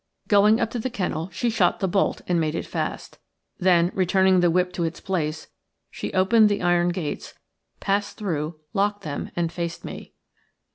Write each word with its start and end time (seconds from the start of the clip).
Going 0.27 0.59
up 0.59 0.71
to 0.71 0.79
the 0.79 0.89
kennel 0.89 1.29
she 1.31 1.51
shot 1.51 1.79
the 1.79 1.87
bolt 1.87 2.23
and 2.27 2.39
made 2.41 2.55
it 2.55 2.65
fast. 2.65 3.19
Then, 3.59 3.91
returning 3.93 4.39
the 4.39 4.49
whip 4.49 4.73
to 4.73 4.83
its 4.83 4.99
place, 4.99 5.45
she 5.91 6.11
opened 6.15 6.49
the 6.49 6.63
iron 6.63 6.89
gates, 6.89 7.35
passed 7.79 8.17
through, 8.17 8.59
locked 8.73 9.03
them, 9.03 9.29
and 9.35 9.51
faced 9.51 9.85
me. 9.85 10.13